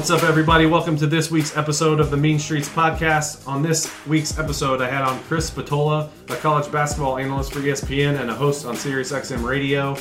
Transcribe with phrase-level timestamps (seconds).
[0.00, 0.64] What's up, everybody?
[0.64, 3.46] Welcome to this week's episode of the Mean Streets Podcast.
[3.46, 8.18] On this week's episode, I had on Chris Spatola, a college basketball analyst for ESPN
[8.18, 9.94] and a host on SiriusXM Radio.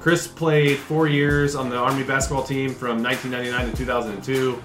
[0.00, 4.62] Chris played four years on the Army basketball team from 1999 to 2002.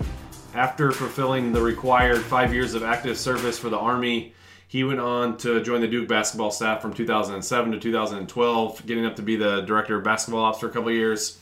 [0.54, 4.34] After fulfilling the required five years of active service for the Army,
[4.68, 9.16] he went on to join the Duke basketball staff from 2007 to 2012, getting up
[9.16, 11.40] to be the director of basketball ops for a couple years.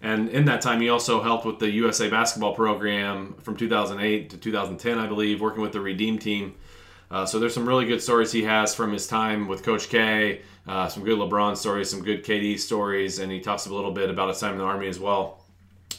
[0.00, 4.36] And in that time, he also helped with the USA basketball program from 2008 to
[4.36, 6.54] 2010, I believe, working with the Redeem team.
[7.10, 10.42] Uh, so there's some really good stories he has from his time with Coach K,
[10.66, 14.10] uh, some good LeBron stories, some good KD stories, and he talks a little bit
[14.10, 15.42] about his time in the Army as well.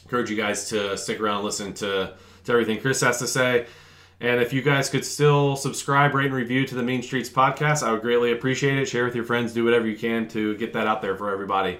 [0.04, 2.14] Encourage you guys to stick around and listen to,
[2.46, 3.66] to everything Chris has to say.
[4.22, 7.84] And if you guys could still subscribe, rate, and review to the Mean Streets podcast,
[7.84, 8.88] I would greatly appreciate it.
[8.88, 11.80] Share with your friends, do whatever you can to get that out there for everybody.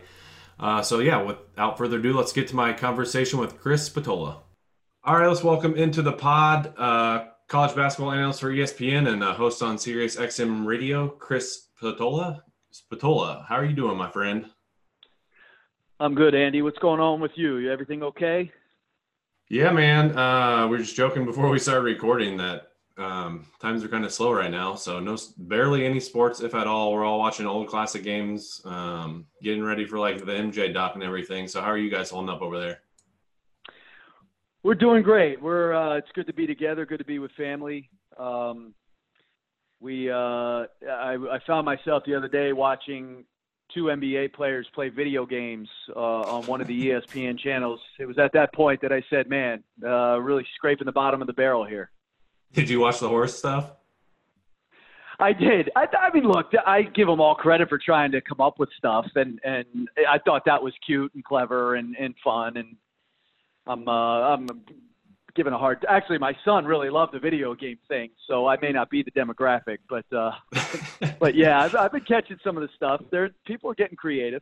[0.60, 4.42] Uh, so yeah, without further ado, let's get to my conversation with Chris Spatola.
[5.04, 9.34] All right, let's welcome into the pod uh, college basketball analyst for ESPN and a
[9.34, 12.44] host on Sirius XM Radio, Chris Spatola.
[12.72, 14.48] Spatola, how are you doing, my friend?
[16.02, 16.62] I'm good, Andy.
[16.62, 17.72] What's going on with you?
[17.72, 18.52] Everything okay?
[19.50, 20.18] Yeah, man.
[20.18, 22.69] Uh, we are just joking before we started recording that
[23.00, 26.68] um, times are kind of slow right now, so no, barely any sports, if at
[26.68, 26.92] all.
[26.92, 31.04] We're all watching old classic games, um, getting ready for like the MJ doc and
[31.04, 31.48] everything.
[31.48, 32.82] So, how are you guys holding up over there?
[34.64, 35.42] We're doing great.
[35.42, 36.86] We're uh, it's good to be together.
[36.86, 37.90] Good to be with family.
[38.18, 38.74] Um,
[39.80, 43.24] we uh, I, I found myself the other day watching
[43.74, 47.80] two NBA players play video games uh, on one of the ESPN channels.
[47.98, 51.28] It was at that point that I said, "Man, uh, really scraping the bottom of
[51.28, 51.92] the barrel here."
[52.54, 53.72] Did you watch the horse stuff?
[55.20, 55.70] I did.
[55.76, 58.70] I, I mean, look, I give them all credit for trying to come up with
[58.78, 62.56] stuff, and and I thought that was cute and clever and and fun.
[62.56, 62.76] And
[63.68, 64.48] I'm uh, I'm
[65.36, 65.86] giving a hard.
[65.90, 69.12] Actually, my son really loved the video game thing, so I may not be the
[69.12, 70.32] demographic, but uh,
[71.20, 73.02] but yeah, I've, I've been catching some of the stuff.
[73.12, 74.42] There, people are getting creative.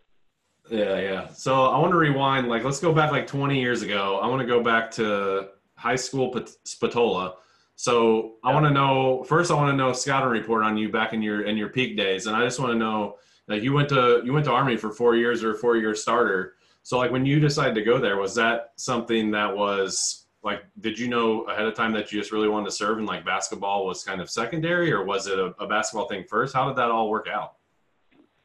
[0.69, 1.27] Yeah, yeah.
[1.29, 2.49] So I want to rewind.
[2.49, 4.19] Like, let's go back like 20 years ago.
[4.21, 6.33] I want to go back to high school
[6.65, 7.35] Spatola
[7.77, 9.51] so I want to know first.
[9.51, 12.25] I want to know scouting report on you back in your in your peak days,
[12.25, 13.17] and I just want to know
[13.47, 16.55] like you went to you went to Army for four years or four year starter.
[16.81, 20.97] So like when you decided to go there, was that something that was like did
[20.97, 23.85] you know ahead of time that you just really wanted to serve and like basketball
[23.85, 26.55] was kind of secondary, or was it a, a basketball thing first?
[26.55, 27.57] How did that all work out?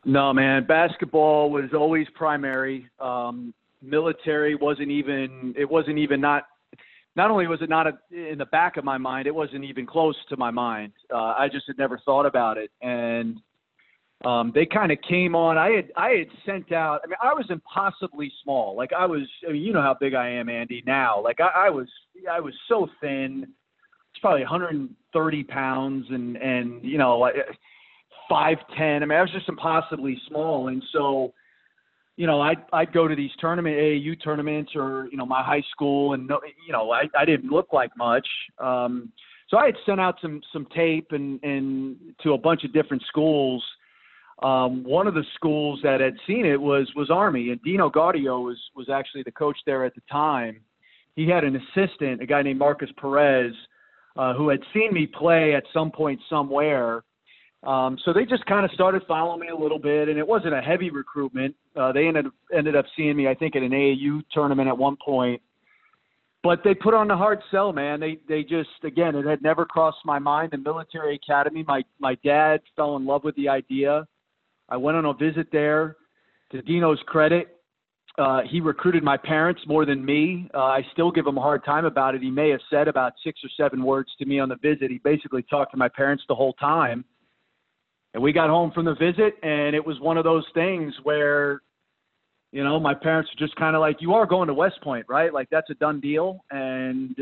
[0.04, 2.87] No, man, basketball was always primary.
[3.00, 6.44] Um, military wasn't even it wasn't even not
[7.15, 9.87] not only was it not a, in the back of my mind, it wasn't even
[9.87, 10.93] close to my mind.
[11.12, 13.39] Uh, I just had never thought about it, and
[14.25, 15.59] um, they kind of came on.
[15.59, 17.01] I had I had sent out.
[17.05, 18.77] I mean, I was impossibly small.
[18.77, 19.22] Like I was.
[19.47, 20.83] I mean, you know how big I am, Andy.
[20.87, 21.89] Now, like I, I was.
[22.31, 23.47] I was so thin.
[24.12, 27.28] It's probably 130 pounds, and and you know,
[28.28, 29.03] five ten.
[29.03, 31.34] I mean, I was just impossibly small, and so
[32.17, 35.62] you know, I'd, I'd go to these tournament AAU tournaments or, you know, my high
[35.71, 36.31] school and,
[36.67, 38.27] you know, I, I didn't look like much.
[38.59, 39.12] Um,
[39.49, 43.03] so I had sent out some, some tape and, and to a bunch of different
[43.09, 43.65] schools.
[44.43, 48.45] Um, one of the schools that had seen it was, was Army and Dino Gaudio
[48.45, 50.61] was, was actually the coach there at the time.
[51.17, 53.53] He had an assistant, a guy named Marcus Perez,
[54.17, 57.05] uh, who had seen me play at some point somewhere
[57.65, 60.55] um, so they just kind of started following me a little bit, and it wasn't
[60.55, 61.55] a heavy recruitment.
[61.77, 64.97] Uh, they ended ended up seeing me, I think, at an AAU tournament at one
[65.05, 65.41] point.
[66.43, 68.01] But they put on the hard sell, man.
[68.01, 70.51] They they just again, it had never crossed my mind.
[70.51, 71.62] The military academy.
[71.67, 74.09] My my dad fell in love with the idea.
[74.69, 75.97] I went on a visit there.
[76.51, 77.61] To Dino's credit,
[78.19, 80.51] uh, he recruited my parents more than me.
[80.53, 82.22] Uh, I still give him a hard time about it.
[82.22, 84.91] He may have said about six or seven words to me on the visit.
[84.91, 87.05] He basically talked to my parents the whole time
[88.14, 91.62] and we got home from the visit, and it was one of those things where,
[92.53, 95.06] you know, my parents were just kind of like, "You are going to West Point,
[95.09, 95.32] right?
[95.32, 97.16] Like that's a done deal." And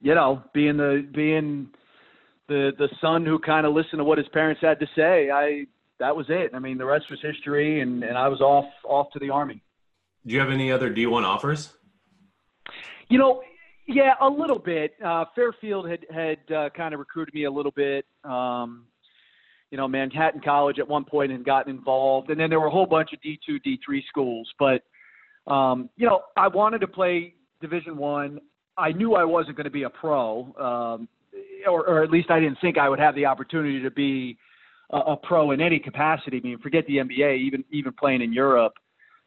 [0.00, 1.70] you know, being the being
[2.48, 5.66] the the son who kind of listened to what his parents had to say, I
[5.98, 6.52] that was it.
[6.54, 9.62] I mean, the rest was history, and and I was off off to the army.
[10.26, 11.72] Do you have any other D one offers?
[13.08, 13.42] You know,
[13.86, 14.94] yeah, a little bit.
[15.04, 18.04] Uh, Fairfield had had uh, kind of recruited me a little bit.
[18.24, 18.84] Um,
[19.70, 22.70] you know, Manhattan College at one point and gotten involved, and then there were a
[22.70, 24.48] whole bunch of D2, D3 schools.
[24.58, 24.82] But
[25.52, 28.40] um, you know, I wanted to play Division One.
[28.76, 28.88] I.
[28.88, 31.08] I knew I wasn't going to be a pro, um,
[31.68, 34.38] or, or at least I didn't think I would have the opportunity to be
[34.90, 36.38] a, a pro in any capacity.
[36.38, 38.74] I mean, forget the NBA, even even playing in Europe.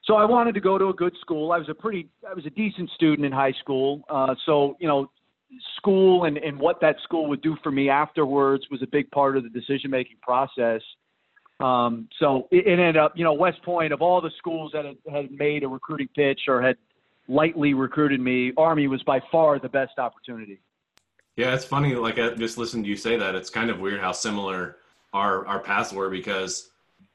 [0.03, 1.51] so I wanted to go to a good school.
[1.51, 4.01] I was a pretty, I was a decent student in high school.
[4.09, 5.11] Uh, so you know,
[5.77, 9.37] school and and what that school would do for me afterwards was a big part
[9.37, 10.81] of the decision making process.
[11.59, 14.85] Um, so it, it ended up, you know, West Point of all the schools that
[14.85, 16.75] had, had made a recruiting pitch or had
[17.27, 20.59] lightly recruited me, Army was by far the best opportunity.
[21.37, 21.95] Yeah, it's funny.
[21.95, 23.35] Like I just listened to you say that.
[23.35, 24.77] It's kind of weird how similar
[25.13, 26.71] our our paths were because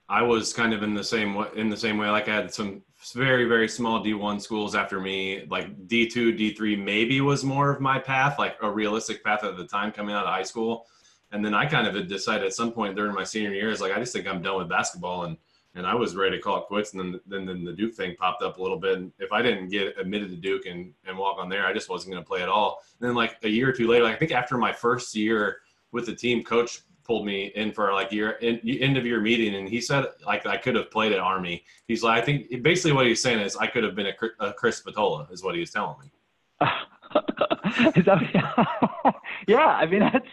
[0.08, 1.48] I was kind of in the same way.
[1.54, 2.82] In the same way, like I had some
[3.14, 5.44] very very small D1 schools after me.
[5.48, 9.66] Like D2, D3 maybe was more of my path, like a realistic path at the
[9.66, 10.86] time coming out of high school.
[11.32, 13.92] And then I kind of decided at some point during my senior year, is like
[13.92, 15.36] I just think I'm done with basketball, and
[15.74, 16.94] and I was ready to call it quits.
[16.94, 18.98] And then then, then the Duke thing popped up a little bit.
[18.98, 21.88] And if I didn't get admitted to Duke and and walk on there, I just
[21.90, 22.82] wasn't going to play at all.
[23.00, 25.58] And then like a year or two later, like I think after my first year
[25.92, 29.68] with the team, coach pulled me in for like in, end of year meeting, and
[29.68, 31.64] he said like I could have played at Army.
[31.88, 34.52] He's like I think basically what he's saying is I could have been a, a
[34.52, 36.10] Chris Spatola is what he was telling me.
[38.04, 39.14] that,
[39.46, 40.26] yeah, I mean that's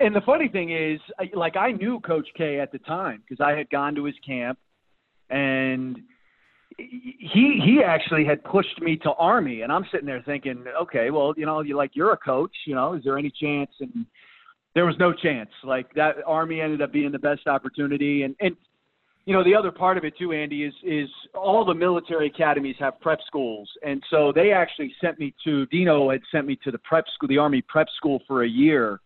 [0.00, 1.00] and the funny thing is,
[1.34, 4.58] like I knew Coach K at the time because I had gone to his camp,
[5.30, 5.98] and
[6.76, 11.34] he he actually had pushed me to Army, and I'm sitting there thinking, okay, well,
[11.36, 13.70] you know, you like you're a coach, you know, is there any chance?
[13.80, 14.06] And
[14.78, 15.50] there was no chance.
[15.64, 18.56] Like that Army ended up being the best opportunity, and and
[19.24, 22.76] you know the other part of it too, Andy, is is all the military academies
[22.78, 26.70] have prep schools, and so they actually sent me to Dino had sent me to
[26.70, 29.00] the prep school, the Army prep school for a year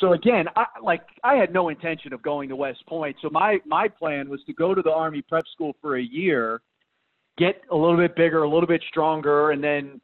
[0.00, 3.16] so again, I, like I had no intention of going to West Point.
[3.20, 6.60] So my my plan was to go to the Army Prep School for a year,
[7.36, 10.00] get a little bit bigger, a little bit stronger, and then,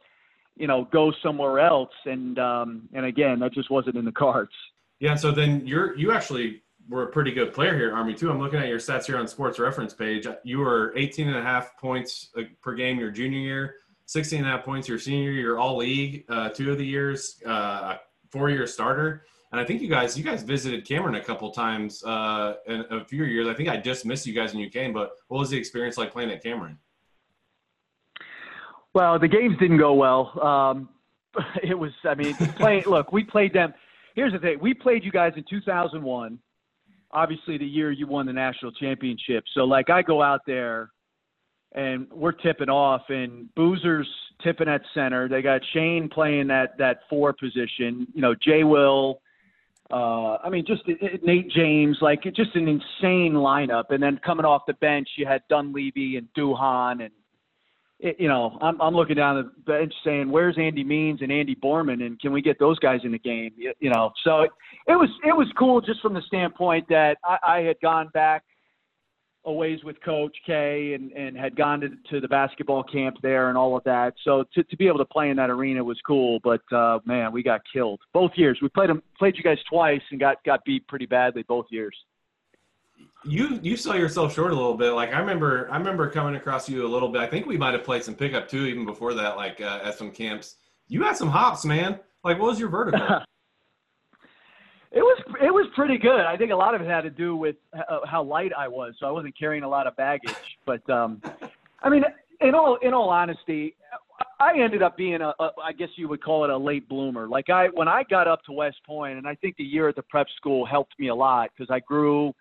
[0.57, 1.93] you know, go somewhere else.
[2.07, 4.53] And um, and again, that just wasn't in the cards.
[5.01, 5.15] Yeah.
[5.15, 8.31] So then you're you actually were a pretty good player here Army too.
[8.31, 10.27] I'm looking at your stats here on Sports Reference page.
[10.45, 13.75] You were 18 and a half points uh, per game your junior year,
[14.07, 15.59] 16 and a half points your senior year.
[15.59, 17.97] All league uh, two of the years, uh,
[18.31, 19.25] four year starter.
[19.55, 23.05] And I think you guys, you guys visited Cameron a couple times uh, in a
[23.05, 23.47] few years.
[23.47, 25.97] I think I just missed you guys when you came, but what was the experience
[25.97, 26.77] like playing at Cameron?
[28.95, 30.41] Well, the games didn't go well.
[30.45, 30.89] Um,
[31.63, 32.83] it was, I mean, playing.
[32.87, 33.75] look, we played them.
[34.15, 36.39] Here's the thing: we played you guys in 2001.
[37.11, 39.45] Obviously, the year you won the national championship.
[39.55, 40.91] So, like, I go out there,
[41.73, 44.09] and we're tipping off, and Boozer's
[44.43, 45.29] tipping at center.
[45.29, 48.07] They got Shane playing that that four position.
[48.15, 49.21] You know, Jay Will
[49.91, 50.83] uh, I mean, just
[51.23, 53.85] Nate James, like just an insane lineup.
[53.91, 57.13] And then coming off the bench, you had Dunleavy and Duhon, and it,
[58.19, 62.05] you know, I'm I'm looking down the bench saying, "Where's Andy Means and Andy Borman,
[62.05, 64.51] and can we get those guys in the game?" You, you know, so it,
[64.87, 68.45] it was it was cool just from the standpoint that I, I had gone back
[69.47, 73.49] a ways with Coach K and, and had gone to, to the basketball camp there
[73.49, 74.15] and all of that.
[74.25, 76.41] So to, to be able to play in that arena was cool.
[76.43, 78.59] But uh, man, we got killed both years.
[78.63, 81.97] We played them, played you guys twice and got got beat pretty badly both years.
[83.27, 84.91] You you sell yourself short a little bit.
[84.91, 87.23] Like I remember I remember coming across you a little bit.
[87.23, 89.37] I think we might have played some pickup too, even before that.
[89.37, 90.57] Like uh, at some camps,
[90.89, 91.99] you had some hops, man.
[92.23, 93.01] Like what was your vertical?
[94.95, 96.21] It was it was pretty good.
[96.21, 98.95] I think a lot of it had to do with uh, how light I was,
[99.01, 100.35] so I wasn't carrying a lot of baggage.
[100.67, 101.21] But um,
[101.83, 102.05] I mean,
[102.41, 103.75] in all in all honesty,
[104.39, 107.27] I ended up being a, a I guess you would call it a late bloomer.
[107.27, 109.97] Like I when I got up to West Point, and I think the year at
[109.97, 112.33] the prep school helped me a lot because I grew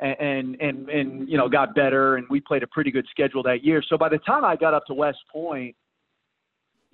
[0.00, 3.64] and, and and you know got better, and we played a pretty good schedule that
[3.64, 3.82] year.
[3.88, 5.76] So by the time I got up to West Point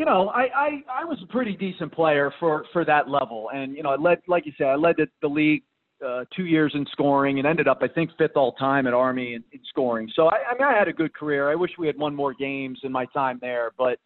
[0.00, 3.50] you know, I, I, I was a pretty decent player for, for that level.
[3.52, 5.62] And, you know, I led, like you said, I led the, the league
[6.02, 9.34] uh, two years in scoring and ended up, I think, fifth all time at Army
[9.34, 10.10] in, in scoring.
[10.16, 11.50] So, I, I mean, I had a good career.
[11.50, 13.98] I wish we had won more games in my time there, but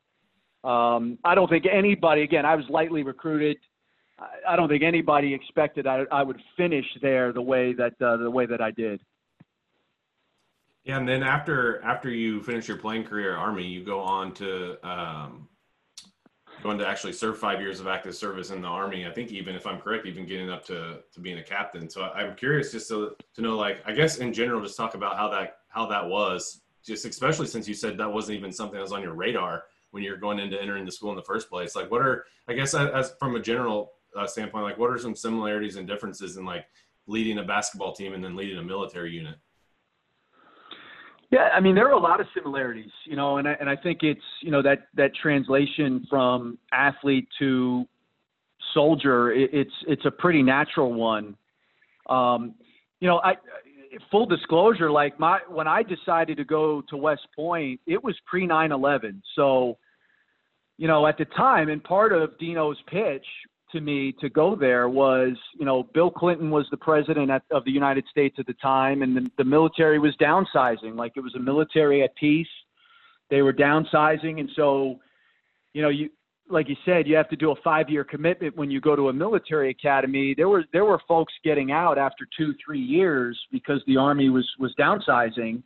[0.69, 3.59] um, I don't think anybody, again, I was lightly recruited.
[4.19, 8.17] I, I don't think anybody expected I, I would finish there the way that, uh,
[8.17, 9.01] the way that I did.
[10.85, 14.35] Yeah, and then after after you finish your playing career at Army, you go on
[14.35, 15.49] to um,
[16.65, 19.07] going to actually serve five years of active service in the army.
[19.07, 21.91] I think even if I'm correct, even getting up to, to being a captain.
[21.91, 25.17] So I'm curious just to, to know, like, I guess in general, just talk about
[25.17, 28.83] how that, how that was just, especially since you said that wasn't even something that
[28.83, 31.77] was on your radar when you're going into entering the school in the first place.
[31.77, 35.15] Like what are, I guess as from a general uh, standpoint, like what are some
[35.15, 36.67] similarities and differences in like
[37.07, 39.37] leading a basketball team and then leading a military unit?
[41.31, 43.77] Yeah, I mean there are a lot of similarities, you know, and I, and I
[43.77, 47.87] think it's you know that that translation from athlete to
[48.73, 51.37] soldier, it, it's it's a pretty natural one.
[52.09, 52.55] Um,
[53.01, 53.35] you know, I
[54.11, 58.47] full disclosure, like my when I decided to go to West Point, it was pre
[58.47, 59.21] 9/11.
[59.35, 59.79] So,
[60.77, 63.27] you know, at the time, and part of Dino's pitch
[63.75, 67.65] to me to go there was, you know, Bill Clinton was the president at, of
[67.65, 70.97] the United States at the time, and the, the military was downsizing.
[70.97, 72.49] Like it was a military at peace.
[73.31, 75.01] They were downsizing, and so,
[75.73, 76.11] you know, you
[76.49, 79.13] like you said, you have to do a five-year commitment when you go to a
[79.13, 80.35] military academy.
[80.35, 84.49] There were there were folks getting out after two, three years because the army was
[84.59, 85.63] was downsizing.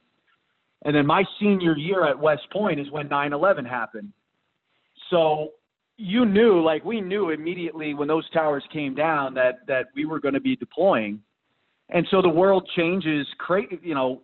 [0.85, 4.13] And then my senior year at West Point is when 9/11 happened.
[5.11, 5.53] So
[5.99, 10.21] you knew, like we knew immediately when those towers came down that that we were
[10.21, 11.21] going to be deploying.
[11.91, 14.23] And so the world changes cra- you know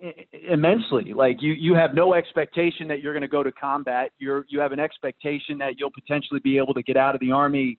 [0.48, 1.12] immensely.
[1.12, 4.12] Like you you have no expectation that you're going to go to combat.
[4.18, 7.32] You're you have an expectation that you'll potentially be able to get out of the
[7.32, 7.78] army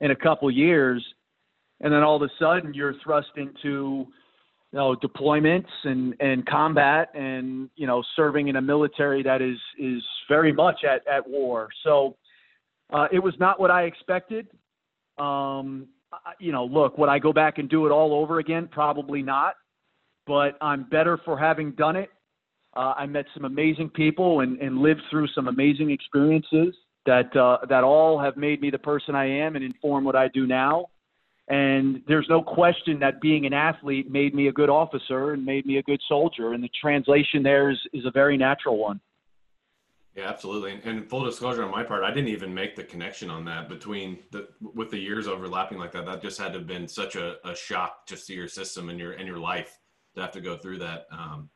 [0.00, 1.04] in a couple years.
[1.80, 4.06] And then all of a sudden you're thrust into
[4.72, 9.58] you know deployments and and combat and you know serving in a military that is
[9.78, 11.68] is very much at at war.
[11.82, 12.16] So
[12.92, 14.48] uh, it was not what I expected
[15.18, 15.88] um,
[16.38, 18.68] you know, look, would I go back and do it all over again?
[18.70, 19.54] Probably not.
[20.26, 22.10] But I'm better for having done it.
[22.76, 26.74] Uh, I met some amazing people and, and lived through some amazing experiences
[27.06, 30.28] that uh, that all have made me the person I am and inform what I
[30.28, 30.86] do now.
[31.48, 35.66] And there's no question that being an athlete made me a good officer and made
[35.66, 36.54] me a good soldier.
[36.54, 38.98] And the translation there is, is a very natural one.
[40.16, 40.80] Yeah, absolutely.
[40.84, 44.20] And full disclosure on my part, I didn't even make the connection on that between
[44.30, 46.06] the with the years overlapping like that.
[46.06, 49.12] That just had to have been such a, a shock to your system and your
[49.12, 49.80] and your life
[50.14, 51.06] to have to go through that.
[51.10, 51.50] Um,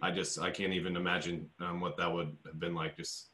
[0.00, 2.96] I just I can't even imagine um, what that would have been like.
[2.96, 3.30] Just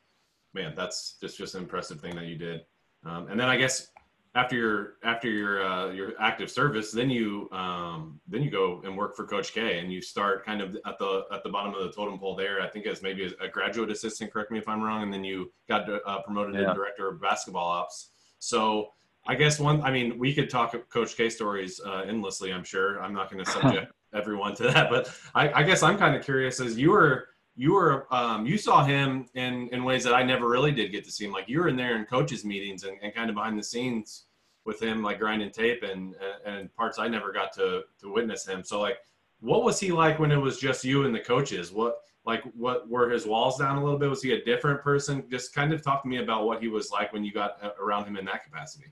[0.54, 2.62] man, that's just just an impressive thing that you did.
[3.04, 3.88] Um, and then I guess
[4.34, 8.96] after your after your uh, your active service, then you um, then you go and
[8.96, 11.82] work for Coach K, and you start kind of at the at the bottom of
[11.82, 12.60] the totem pole there.
[12.60, 14.32] I think as maybe a graduate assistant.
[14.32, 15.02] Correct me if I'm wrong.
[15.02, 16.68] And then you got uh, promoted yeah.
[16.68, 18.10] to director of basketball ops.
[18.38, 18.92] So
[19.26, 19.82] I guess one.
[19.82, 22.52] I mean, we could talk Coach K stories uh, endlessly.
[22.52, 23.02] I'm sure.
[23.02, 26.24] I'm not going to subject everyone to that, but I, I guess I'm kind of
[26.24, 27.29] curious as you were
[27.60, 31.04] you were um, you saw him in in ways that I never really did get
[31.04, 31.32] to see him.
[31.32, 34.24] Like you were in there in coaches meetings and, and kind of behind the scenes
[34.64, 36.14] with him, like grinding tape and
[36.46, 38.64] and parts I never got to to witness him.
[38.64, 38.96] So like,
[39.40, 41.70] what was he like when it was just you and the coaches?
[41.70, 44.08] What like what were his walls down a little bit?
[44.08, 45.24] Was he a different person?
[45.30, 47.72] Just kind of talk to me about what he was like when you got uh,
[47.78, 48.86] around him in that capacity.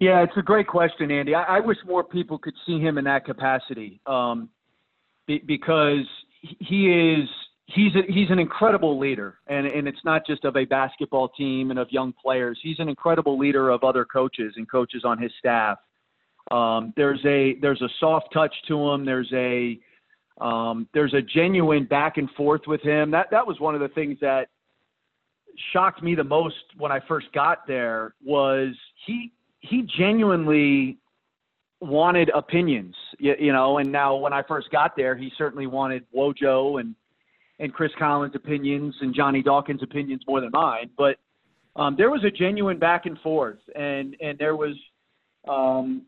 [0.00, 1.34] Yeah, it's a great question, Andy.
[1.34, 4.00] I, I wish more people could see him in that capacity.
[4.06, 4.48] Um,
[5.26, 6.06] be, because
[6.60, 7.28] he is
[7.66, 11.70] he's a, he's an incredible leader, and and it's not just of a basketball team
[11.70, 12.58] and of young players.
[12.62, 15.78] He's an incredible leader of other coaches and coaches on his staff.
[16.50, 19.04] Um, there's a there's a soft touch to him.
[19.04, 19.78] There's a
[20.40, 23.10] um, there's a genuine back and forth with him.
[23.10, 24.48] That that was one of the things that
[25.72, 28.74] shocked me the most when I first got there was
[29.06, 30.98] he he genuinely
[31.84, 33.78] wanted opinions, you, you, know.
[33.78, 36.94] And now, when I first got there, he certainly wanted Wojo and
[37.60, 40.90] and Chris Collins' opinions and Johnny Dawkins' opinions more than mine.
[40.96, 41.16] But
[41.76, 44.74] um, there was a genuine back and forth, and and there was,
[45.46, 46.02] um,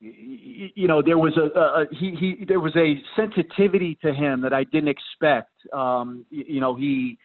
[0.00, 4.40] you, you know, there was a, a, he he there was a sensitivity to him
[4.42, 5.50] that I didn't expect.
[5.72, 7.18] Um, you, you know, he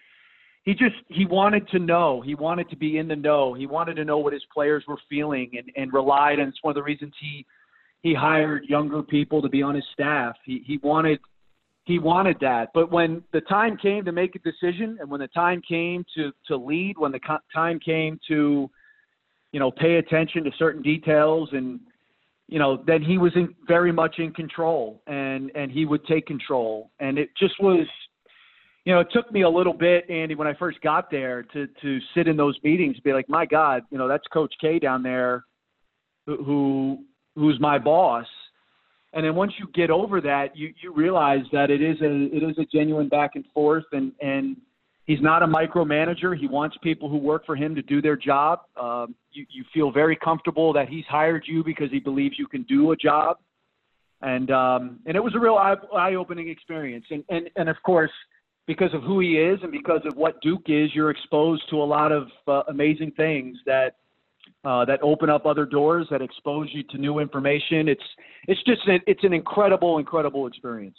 [0.68, 3.96] he just he wanted to know he wanted to be in the know he wanted
[3.96, 6.84] to know what his players were feeling and and relied and it's one of the
[6.84, 7.46] reasons he
[8.04, 11.20] he hired younger people to be on his staff he he wanted
[11.88, 12.72] he wanted that.
[12.74, 16.34] But when the time came to make a decision, and when the time came to
[16.48, 18.70] to lead, when the co- time came to,
[19.54, 21.80] you know, pay attention to certain details, and
[22.50, 26.28] you know, then he was in, very much in control, and and he would take
[26.28, 27.88] control, and it just was.
[28.84, 31.68] You know, it took me a little bit, Andy, when I first got there to
[31.82, 35.04] to sit in those meetings, be like, my God, you know, that's Coach K down
[35.04, 35.44] there,
[36.26, 37.00] who
[37.38, 38.26] who's my boss,
[39.14, 42.44] and then once you get over that, you you realize that it is a it
[42.44, 44.58] is a genuine back and forth, and and
[45.06, 46.38] he's not a micromanager.
[46.38, 48.62] He wants people who work for him to do their job.
[48.80, 52.64] Um, you you feel very comfortable that he's hired you because he believes you can
[52.64, 53.38] do a job,
[54.22, 57.06] and um, and it was a real eye opening experience.
[57.10, 58.12] And and and of course,
[58.68, 61.86] because of who he is and because of what Duke is, you're exposed to a
[61.86, 63.96] lot of uh, amazing things that
[64.68, 67.88] uh, that open up other doors, that expose you to new information.
[67.88, 68.04] It's
[68.50, 70.98] it's just an, it's an incredible, incredible experience.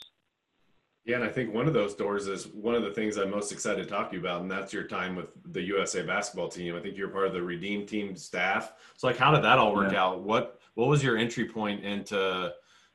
[1.04, 3.52] Yeah, and I think one of those doors is one of the things I'm most
[3.52, 6.76] excited to talk to you about, and that's your time with the USA basketball team.
[6.76, 8.72] I think you're part of the Redeem team staff.
[8.96, 10.02] So, like, how did that all work yeah.
[10.02, 10.22] out?
[10.22, 12.54] What what was your entry point into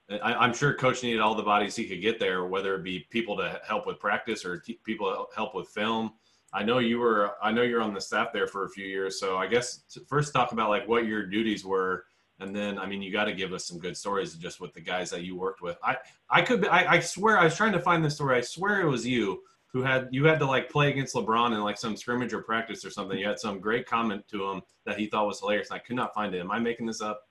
[0.09, 3.05] I, am sure coach needed all the bodies he could get there, whether it be
[3.11, 6.13] people to help with practice or t- people to help with film.
[6.53, 9.19] I know you were I know you're on the staff there for a few years,
[9.19, 12.05] so I guess first talk about like what your duties were,
[12.39, 14.81] and then I mean you got to give us some good stories just with the
[14.81, 15.77] guys that you worked with.
[15.83, 15.97] I
[16.29, 18.37] I could I, I swear I was trying to find this story.
[18.37, 19.41] I swear it was you
[19.73, 22.85] who had you had to like play against LeBron in like some scrimmage or practice
[22.85, 23.17] or something.
[23.17, 25.71] You had some great comment to him that he thought was hilarious.
[25.71, 26.39] And I could not find it.
[26.39, 27.21] Am I making this up?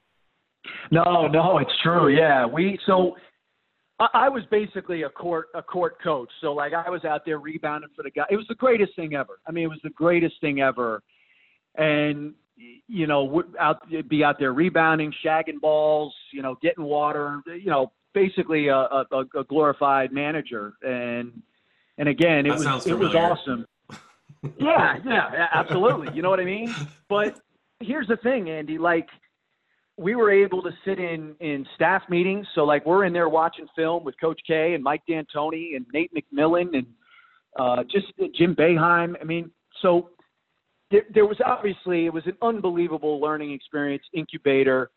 [0.91, 2.09] No, no, it's true.
[2.09, 3.17] Yeah, we so
[4.15, 6.31] I was basically a court a court coach.
[6.41, 8.25] So like I was out there rebounding for the guy.
[8.31, 9.41] It was the greatest thing ever.
[9.47, 11.03] I mean, it was the greatest thing ever.
[11.77, 12.35] And
[12.89, 17.93] you know, out be out there rebounding, shagging balls, you know, getting water, you know,
[18.15, 20.75] basically a, a, a glorified manager.
[20.83, 21.43] And
[21.99, 23.67] and again, it that was it was awesome.
[24.59, 26.15] yeah, yeah, absolutely.
[26.15, 26.75] You know what I mean?
[27.09, 27.39] But
[27.81, 28.79] here's the thing, Andy.
[28.79, 29.11] Like
[30.03, 32.47] we were able to sit in in staff meetings.
[32.55, 36.11] So like we're in there watching film with Coach K and Mike D'Antoni and Nate
[36.15, 36.87] McMillan and
[37.59, 38.07] uh, just
[38.37, 39.15] Jim Boeheim.
[39.21, 40.11] I mean, so
[40.91, 44.91] there, there was obviously it was an unbelievable learning experience, incubator,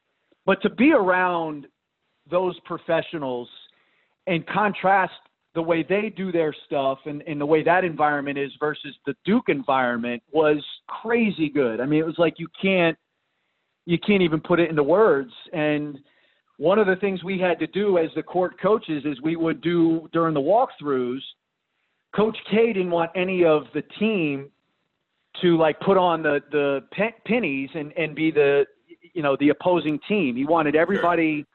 [0.45, 1.67] but to be around
[2.29, 3.47] those professionals
[4.27, 5.13] and contrast
[5.53, 9.15] the way they do their stuff and, and the way that environment is versus the
[9.23, 11.79] Duke environment was crazy good.
[11.79, 12.97] I mean, it was like you can't
[13.85, 15.31] you can't even put it into words.
[15.53, 15.99] And
[16.57, 19.61] one of the things we had to do as the court coaches is we would
[19.61, 21.19] do during the walkthroughs.
[22.15, 24.49] Coach K didn't want any of the team
[25.41, 26.81] to like put on the the
[27.25, 28.65] pennies and and be the
[29.13, 30.35] you know the opposing team.
[30.35, 31.45] He wanted everybody.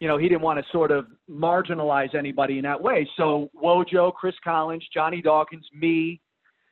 [0.00, 3.08] You know, he didn't want to sort of marginalize anybody in that way.
[3.16, 6.20] So Wojo, Chris Collins, Johnny Dawkins, me,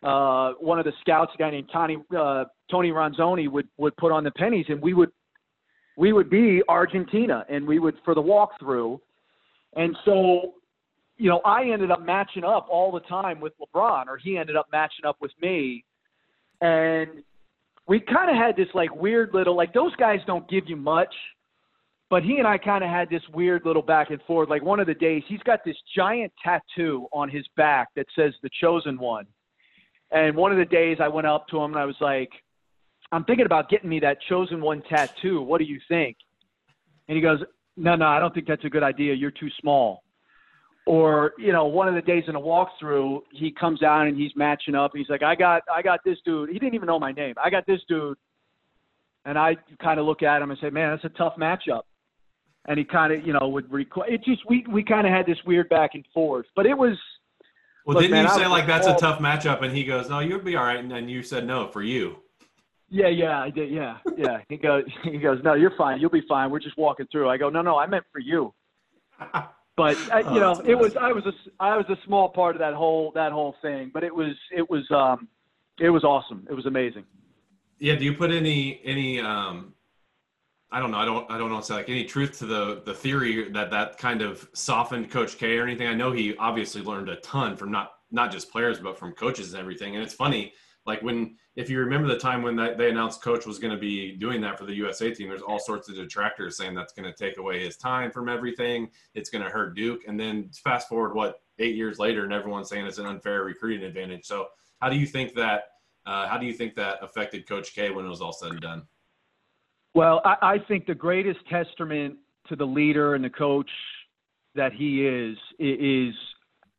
[0.03, 4.11] uh, one of the scouts, a guy named Tony uh, Tony Ronzone, would would put
[4.11, 5.11] on the pennies, and we would
[5.97, 8.99] we would be Argentina, and we would for the walkthrough,
[9.77, 10.55] and so
[11.19, 14.57] you know I ended up matching up all the time with LeBron, or he ended
[14.57, 15.85] up matching up with me,
[16.63, 17.23] and
[17.87, 21.15] we kind of had this like weird little like those guys don't give you much.
[22.09, 24.51] But he and I kind of had this weird little back and forth.
[24.51, 28.35] Like one of the days, he's got this giant tattoo on his back that says
[28.43, 29.27] "The Chosen One,"
[30.13, 32.31] And one of the days I went up to him and I was like,
[33.13, 35.43] I'm thinking about getting me that chosen one tattoo.
[35.43, 36.17] What do you think?
[37.09, 37.41] And he goes,
[37.77, 39.15] No, no, I don't think that's a good idea.
[39.15, 40.03] You're too small.
[40.85, 44.33] Or, you know, one of the days in a walkthrough, he comes out and he's
[44.35, 44.91] matching up.
[44.95, 46.49] He's like, I got I got this dude.
[46.49, 47.35] He didn't even know my name.
[47.43, 48.17] I got this dude.
[49.25, 51.83] And I kind of look at him and say, Man, that's a tough matchup.
[52.65, 55.27] And he kind of, you know, would request it just we we kind of had
[55.27, 56.47] this weird back and forth.
[56.57, 56.97] But it was
[57.85, 59.63] well, Look, didn't man, you say like that's a tough matchup?
[59.63, 62.22] And he goes, "No, you'll be all right." And then you said, "No, for you."
[62.93, 63.71] Yeah, yeah, I did.
[63.71, 64.43] Yeah, yeah.
[64.51, 65.99] He goes, he goes, "No, you're fine.
[65.99, 66.51] You'll be fine.
[66.51, 68.55] We're just walking through." I go, "No, no, I meant for you."
[69.75, 72.55] But I, you oh, know, it was I was a I was a small part
[72.55, 75.29] of that whole that whole thing, but it was it was um
[75.81, 76.47] it was awesome.
[76.51, 77.05] It was amazing.
[77.79, 77.97] Yeah.
[77.97, 79.73] Do you put any any um
[80.71, 80.99] I don't know.
[80.99, 81.31] I don't.
[81.31, 81.61] I don't know.
[81.63, 85.57] Say like any truth to the the theory that that kind of softened Coach K
[85.57, 85.89] or anything.
[85.89, 89.55] I know he obviously learned a ton from not not just players but from coaches
[89.55, 89.95] and everything.
[89.97, 90.53] And it's funny,
[90.87, 93.81] like when if you remember the time when that, they announced Coach was going to
[93.81, 95.29] be doing that for the USA team.
[95.29, 98.89] There's all sorts of detractors saying that's going to take away his time from everything.
[99.15, 100.01] It's going to hurt Duke.
[100.09, 103.85] And then fast forward what eight years later, and everyone's saying it's an unfair recruiting
[103.85, 104.25] advantage.
[104.25, 104.49] So
[104.81, 105.65] how do you think that?
[106.05, 108.61] Uh, how do you think that affected Coach K when it was all said and
[108.61, 108.83] done?
[109.95, 112.17] Well, I, I think the greatest testament
[112.49, 113.71] to the leader and the coach
[114.55, 116.15] that he is is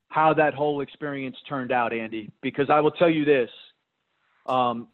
[0.10, 2.32] how that whole experience turned out, Andy.
[2.42, 3.50] Because I will tell you this:
[4.45, 4.88] um,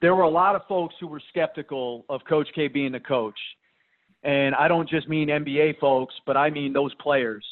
[0.00, 3.38] there were a lot of folks who were skeptical of Coach K being the coach,
[4.24, 7.44] and I don't just mean NBA folks, but I mean those players.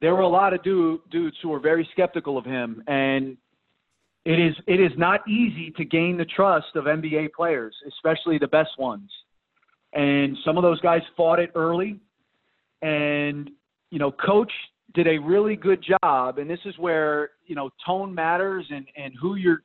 [0.00, 3.36] There were a lot of dude, dudes who were very skeptical of him, and
[4.24, 8.48] it is it is not easy to gain the trust of NBA players, especially the
[8.48, 9.10] best ones.
[9.92, 12.00] And some of those guys fought it early.
[12.82, 13.50] And
[13.90, 14.52] you know, coach
[14.94, 16.38] did a really good job.
[16.38, 19.62] And this is where you know tone matters, and and who you're,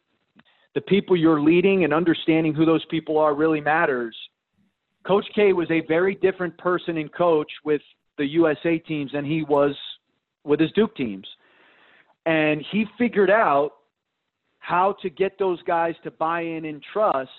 [0.75, 4.15] the people you're leading, and understanding who those people are really matters.
[5.05, 7.81] Coach K was a very different person and coach with
[8.17, 9.75] the USA teams than he was
[10.43, 11.27] with his Duke teams.
[12.25, 13.71] And he figured out
[14.59, 17.31] how to get those guys to buy in and trust,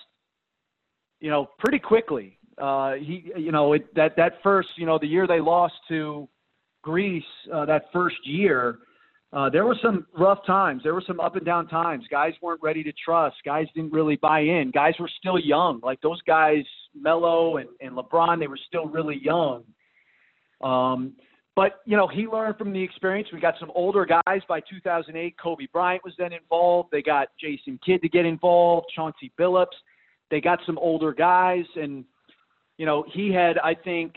[1.19, 2.37] you know, pretty quickly.
[2.57, 6.27] Uh, he, you know, it, that that first, you know, the year they lost to
[6.81, 8.79] Greece, uh, that first year,
[9.33, 10.83] uh, there were some rough times.
[10.83, 12.03] There were some up and down times.
[12.11, 13.37] Guys weren't ready to trust.
[13.45, 14.71] Guys didn't really buy in.
[14.73, 15.79] Guys were still young.
[15.81, 16.63] Like those guys,
[16.93, 19.63] Melo and, and LeBron, they were still really young.
[20.61, 21.13] Um,
[21.55, 23.29] but you know, he learned from the experience.
[23.31, 25.35] We got some older guys by 2008.
[25.41, 26.89] Kobe Bryant was then involved.
[26.91, 28.87] They got Jason Kidd to get involved.
[28.93, 29.67] Chauncey Billups.
[30.29, 32.05] They got some older guys, and
[32.77, 34.13] you know, he had, I think,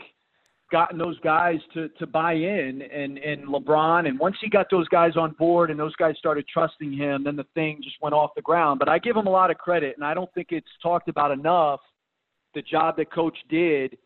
[0.71, 4.07] gotten those guys to to buy in, and and LeBron.
[4.07, 7.35] And once he got those guys on board, and those guys started trusting him, then
[7.35, 8.79] the thing just went off the ground.
[8.79, 11.31] But I give him a lot of credit, and I don't think it's talked about
[11.31, 11.81] enough.
[12.53, 13.97] The job that Coach did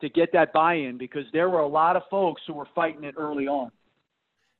[0.00, 3.14] to get that buy-in because there were a lot of folks who were fighting it
[3.18, 3.70] early on.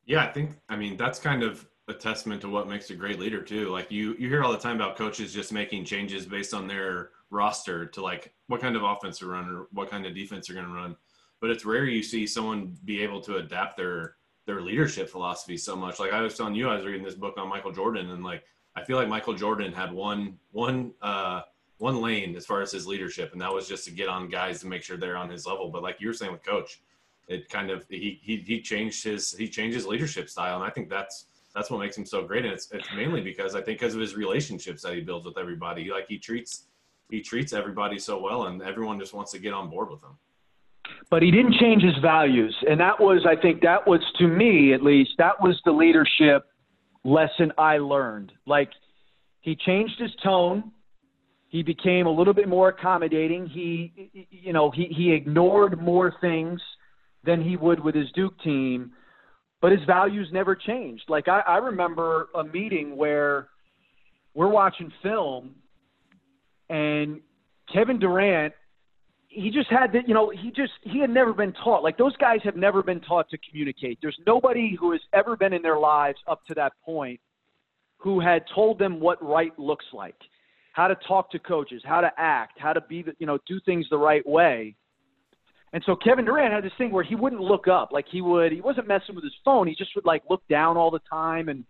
[0.04, 3.18] Yeah, I think I mean that's kind of a testament to what makes a great
[3.18, 3.68] leader too.
[3.70, 7.10] Like you you hear all the time about coaches just making changes based on their
[7.30, 10.56] roster to like what kind of offense to run or what kind of defense they're
[10.56, 10.96] going to run.
[11.40, 15.76] But it's rare you see someone be able to adapt their their leadership philosophy so
[15.76, 16.00] much.
[16.00, 18.44] Like I was telling you, I was reading this book on Michael Jordan, and like
[18.74, 21.42] I feel like Michael Jordan had one one uh,
[21.78, 24.60] one lane as far as his leadership, and that was just to get on guys
[24.60, 25.70] to make sure they're on his level.
[25.70, 26.80] But like you were saying with Coach,
[27.28, 30.70] it kind of he he he changed his he changed his leadership style, and I
[30.70, 32.44] think that's that's what makes him so great.
[32.44, 35.38] And it's it's mainly because I think because of his relationships that he builds with
[35.38, 35.90] everybody.
[35.90, 36.64] Like he treats
[37.10, 40.16] he treats everybody so well, and everyone just wants to get on board with him.
[41.10, 44.74] But he didn't change his values, and that was I think that was to me
[44.74, 46.46] at least that was the leadership
[47.04, 48.32] lesson I learned.
[48.46, 48.70] Like
[49.40, 50.72] he changed his tone
[51.48, 53.46] he became a little bit more accommodating.
[53.46, 56.60] He, you know, he, he ignored more things
[57.24, 58.92] than he would with his Duke team,
[59.60, 61.04] but his values never changed.
[61.08, 63.48] Like I, I remember a meeting where
[64.34, 65.54] we're watching film
[66.68, 67.20] and
[67.72, 68.52] Kevin Durant,
[69.28, 71.82] he just had that, you know, he just, he had never been taught.
[71.82, 73.98] Like those guys have never been taught to communicate.
[74.00, 77.20] There's nobody who has ever been in their lives up to that point
[77.98, 80.16] who had told them what right looks like
[80.78, 83.58] how to talk to coaches, how to act, how to be, the, you know, do
[83.66, 84.76] things the right way.
[85.72, 88.52] And so Kevin Durant had this thing where he wouldn't look up, like he would.
[88.52, 89.66] He wasn't messing with his phone.
[89.66, 91.64] He just would like look down all the time, and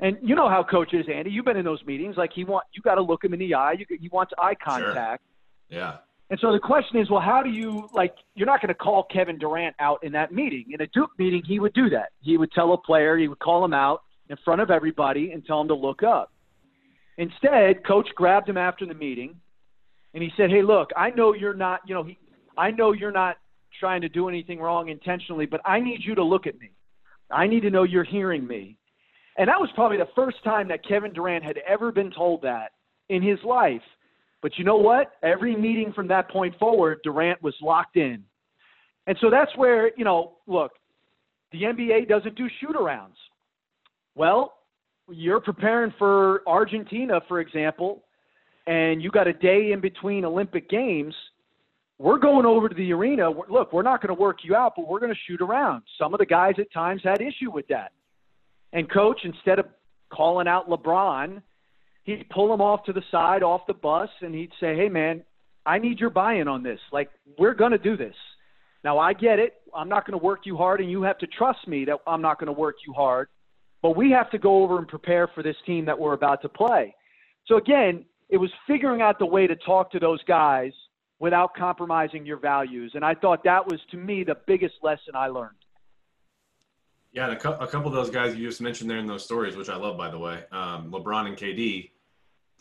[0.00, 1.30] and you know how coaches, Andy.
[1.30, 2.16] You've been in those meetings.
[2.16, 3.76] Like he want you got to look him in the eye.
[3.78, 5.22] You he wants eye contact.
[5.70, 5.78] Sure.
[5.78, 5.96] Yeah.
[6.30, 8.14] And so the question is, well, how do you like?
[8.34, 10.66] You're not going to call Kevin Durant out in that meeting.
[10.70, 12.10] In a Duke meeting, he would do that.
[12.20, 15.44] He would tell a player, he would call him out in front of everybody and
[15.46, 16.30] tell him to look up.
[17.16, 19.36] Instead, coach grabbed him after the meeting
[20.14, 22.18] and he said, "Hey, look, I know you're not, you know, he,
[22.56, 23.38] I know you're not
[23.80, 26.70] trying to do anything wrong intentionally, but I need you to look at me.
[27.30, 28.76] I need to know you're hearing me."
[29.38, 32.72] And that was probably the first time that Kevin Durant had ever been told that
[33.08, 33.82] in his life.
[34.40, 35.12] But you know what?
[35.22, 38.24] Every meeting from that point forward, Durant was locked in.
[39.06, 40.72] And so that's where, you know, look,
[41.52, 43.16] the NBA doesn't do shoot arounds.
[44.14, 44.54] Well,
[45.10, 48.04] you're preparing for Argentina, for example,
[48.66, 51.14] and you got a day in between Olympic Games,
[51.98, 53.30] we're going over to the arena.
[53.30, 55.82] Look, we're not going to work you out, but we're going to shoot around.
[55.98, 57.92] Some of the guys at times had issue with that.
[58.72, 59.66] And coach, instead of
[60.12, 61.42] calling out LeBron,
[62.08, 65.22] he'd pull him off to the side, off the bus, and he'd say, "Hey, man,
[65.66, 66.80] I need your buy-in on this.
[66.90, 68.14] Like, we're going to do this.
[68.82, 69.54] Now, I get it.
[69.74, 72.22] I'm not going to work you hard, and you have to trust me that I'm
[72.22, 73.28] not going to work you hard.
[73.82, 76.48] But we have to go over and prepare for this team that we're about to
[76.48, 76.94] play.
[77.46, 80.72] So again, it was figuring out the way to talk to those guys
[81.20, 82.92] without compromising your values.
[82.94, 85.56] And I thought that was, to me, the biggest lesson I learned.
[87.12, 89.76] Yeah, a, couple of those guys you just mentioned there in those stories, which I
[89.76, 91.90] love, by the way, um, LeBron and KD.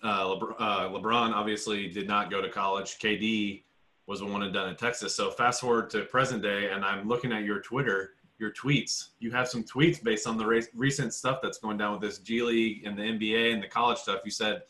[0.04, 3.00] Uh, uh, LeBron obviously did not go to college.
[3.00, 3.64] KD
[4.06, 5.16] was the one and done in Texas.
[5.16, 9.10] So fast forward to present day, and I'm looking at your Twitter your tweets.
[9.20, 12.20] You have some tweets based on the re- recent stuff that's going down with this
[12.20, 14.22] G League and the NBA and the college stuff.
[14.24, 14.64] You said,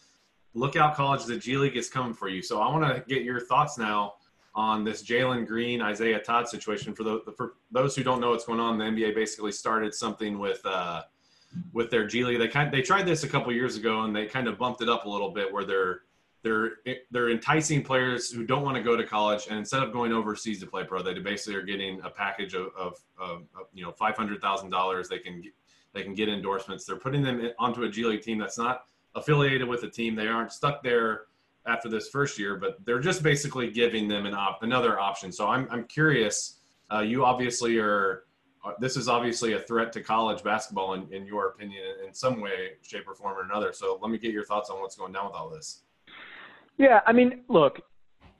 [0.53, 1.25] "Look out, college!
[1.25, 4.15] The G League is coming for you." So I want to get your thoughts now
[4.55, 6.93] on this Jalen Green, Isaiah Todd situation.
[6.93, 10.39] For, the, for those who don't know what's going on, the NBA basically started something
[10.39, 11.03] with uh,
[11.73, 12.39] with their G League.
[12.39, 14.89] They kind they tried this a couple years ago and they kind of bumped it
[14.89, 16.01] up a little bit, where they're
[16.43, 16.71] they're
[17.11, 20.59] they're enticing players who don't want to go to college, and instead of going overseas
[20.59, 23.91] to play pro, they basically are getting a package of, of, of, of you know
[23.91, 25.09] five hundred thousand dollars.
[25.09, 25.43] They can
[25.93, 26.85] they can get endorsements.
[26.85, 30.15] They're putting them onto a G League team that's not affiliated with a team.
[30.15, 31.23] They aren't stuck there
[31.65, 35.31] after this first year, but they're just basically giving them an op- another option.
[35.31, 36.59] So I'm I'm curious.
[36.91, 38.23] Uh, you obviously are.
[38.67, 42.41] Uh, this is obviously a threat to college basketball, in, in your opinion, in some
[42.41, 43.71] way, shape, or form, or another.
[43.71, 45.83] So let me get your thoughts on what's going down with all this.
[46.77, 47.79] Yeah, I mean, look,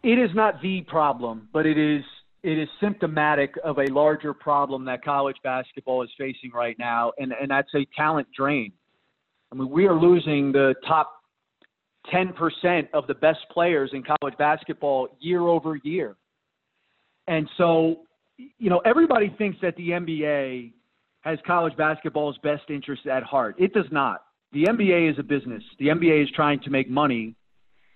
[0.03, 2.03] it is not the problem, but it is
[2.43, 7.33] it is symptomatic of a larger problem that college basketball is facing right now, and
[7.39, 8.71] and that's a talent drain.
[9.51, 11.13] I mean, we are losing the top
[12.13, 16.15] 10% of the best players in college basketball year over year.
[17.27, 18.06] And so
[18.37, 20.73] you know, everybody thinks that the NBA
[21.21, 23.55] has college basketball's best interest at heart.
[23.57, 24.23] It does not.
[24.53, 25.63] The NBA is a business.
[25.79, 27.35] The NBA is trying to make money.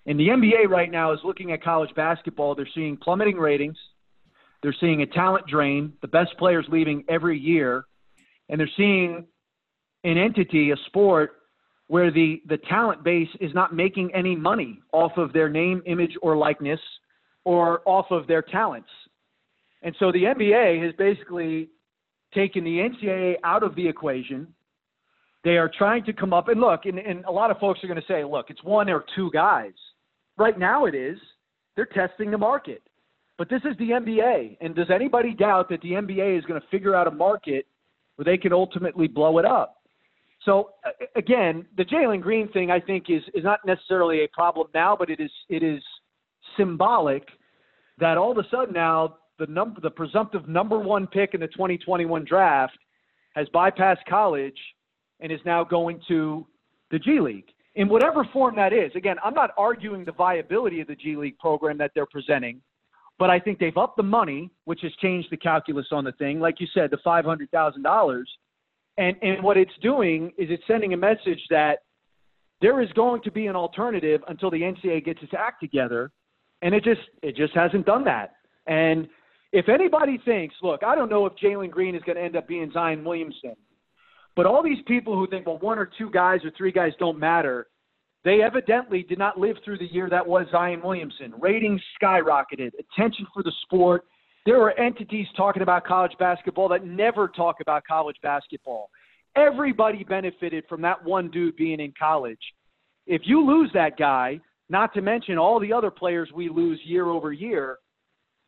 [0.06, 2.54] And the NBA right now is looking at college basketball.
[2.54, 3.76] They're seeing plummeting ratings.
[4.62, 7.84] They're seeing a talent drain, the best players leaving every year.
[8.48, 9.26] And they're seeing
[10.04, 11.32] an entity, a sport,
[11.86, 16.16] where the, the talent base is not making any money off of their name, image,
[16.22, 16.80] or likeness
[17.44, 18.88] or off of their talents.
[19.82, 21.68] And so the NBA has basically
[22.34, 24.46] taken the NCAA out of the equation.
[25.44, 27.88] They are trying to come up and look, and, and a lot of folks are
[27.88, 29.72] going to say, look, it's one or two guys.
[30.38, 31.18] Right now it is.
[31.74, 32.82] They're testing the market.
[33.38, 34.58] But this is the NBA.
[34.60, 37.66] And does anybody doubt that the NBA is going to figure out a market
[38.16, 39.78] where they can ultimately blow it up?
[40.44, 40.70] So
[41.16, 45.08] again, the Jalen Green thing I think is is not necessarily a problem now, but
[45.08, 45.82] it is it is
[46.56, 47.24] symbolic
[47.98, 51.48] that all of a sudden now the number the presumptive number one pick in the
[51.48, 52.78] 2021 draft
[53.34, 54.58] has bypassed college
[55.18, 56.46] and is now going to
[56.92, 58.92] the G League in whatever form that is.
[58.94, 62.60] Again, I'm not arguing the viability of the G League program that they're presenting,
[63.18, 66.38] but I think they've upped the money, which has changed the calculus on the thing.
[66.38, 68.30] Like you said, the five hundred thousand dollars,
[68.96, 71.80] and and what it's doing is it's sending a message that
[72.60, 76.12] there is going to be an alternative until the NCAA gets its act together
[76.62, 78.34] and it just it just hasn't done that.
[78.66, 79.08] And
[79.52, 82.48] if anybody thinks, look, I don't know if Jalen Green is going to end up
[82.48, 83.54] being Zion Williamson,
[84.34, 87.18] but all these people who think, well, one or two guys or three guys don't
[87.18, 87.66] matter,
[88.24, 91.34] they evidently did not live through the year that was Zion Williamson.
[91.38, 94.04] Ratings skyrocketed, attention for the sport.
[94.46, 98.90] There are entities talking about college basketball that never talk about college basketball.
[99.36, 102.40] Everybody benefited from that one dude being in college.
[103.06, 107.06] If you lose that guy, not to mention all the other players we lose year
[107.06, 107.78] over year.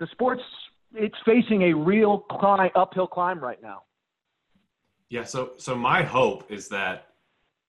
[0.01, 0.43] The sport's
[0.95, 3.83] it's facing a real climb, uphill climb right now.
[5.11, 7.09] Yeah, so so my hope is that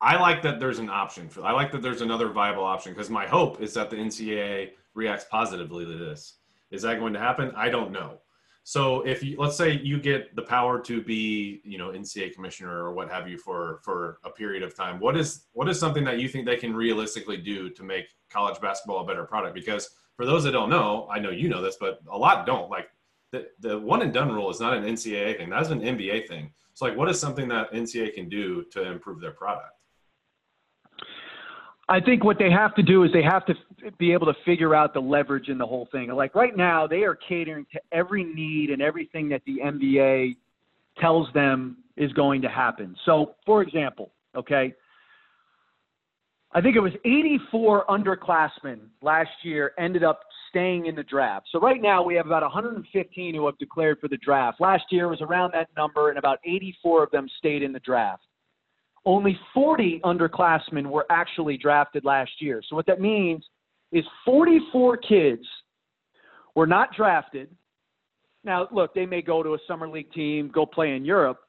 [0.02, 3.10] I like that there's an option for I like that there's another viable option because
[3.10, 6.36] my hope is that the NCAA reacts positively to this.
[6.72, 7.52] Is that going to happen?
[7.56, 8.20] I don't know.
[8.64, 12.84] So if you let's say you get the power to be, you know, NCAA commissioner
[12.84, 16.04] or what have you for for a period of time, what is what is something
[16.06, 19.54] that you think they can realistically do to make college basketball a better product?
[19.54, 22.72] Because for those that don't know, I know you know this, but a lot don't.
[22.72, 22.90] Like
[23.32, 25.50] the the one and done rule is not an NCAA thing.
[25.50, 26.52] That's an NBA thing.
[26.74, 29.72] So like what is something that NCAA can do to improve their product?
[31.88, 33.54] I think what they have to do is they have to
[34.00, 36.10] be able to figure out the leverage in the whole thing.
[36.10, 40.38] Like right now, they are catering to every need and everything that the NBA
[40.98, 42.96] tells them is going to happen.
[43.06, 44.74] So, for example, okay,
[46.56, 51.48] I think it was 84 underclassmen last year ended up staying in the draft.
[51.52, 54.60] So right now we have about 115 who have declared for the draft.
[54.60, 58.24] Last year was around that number, and about 84 of them stayed in the draft
[59.06, 62.62] only 40 underclassmen were actually drafted last year.
[62.68, 63.44] So what that means
[63.92, 65.44] is 44 kids
[66.56, 67.50] were not drafted.
[68.44, 71.40] Now, look, they may go to a summer league team, go play in Europe.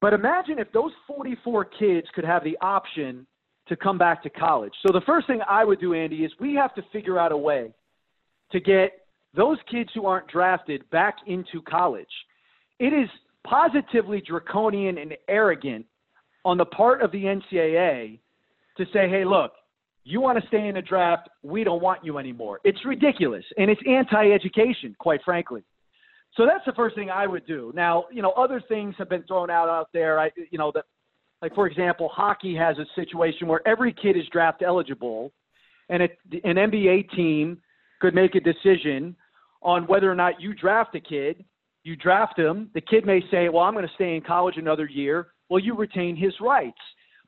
[0.00, 3.26] But imagine if those 44 kids could have the option
[3.68, 4.72] to come back to college.
[4.86, 7.36] So the first thing I would do, Andy, is we have to figure out a
[7.36, 7.72] way
[8.52, 8.92] to get
[9.34, 12.06] those kids who aren't drafted back into college.
[12.78, 13.08] It is
[13.46, 15.86] positively draconian and arrogant
[16.44, 18.18] on the part of the NCAA
[18.76, 19.52] to say, hey, look,
[20.04, 22.60] you want to stay in the draft, we don't want you anymore.
[22.64, 25.62] It's ridiculous and it's anti-education, quite frankly.
[26.36, 27.72] So that's the first thing I would do.
[27.74, 30.18] Now, you know, other things have been thrown out out there.
[30.18, 30.84] I, you know, that,
[31.44, 35.32] like for example, hockey has a situation where every kid is draft eligible,
[35.90, 37.58] and it, an NBA team
[38.00, 39.14] could make a decision
[39.62, 41.44] on whether or not you draft a kid.
[41.82, 42.70] You draft him.
[42.72, 45.74] The kid may say, "Well, I'm going to stay in college another year." well, you
[45.76, 46.80] retain his rights.